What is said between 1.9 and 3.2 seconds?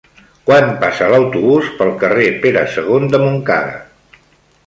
carrer Pere II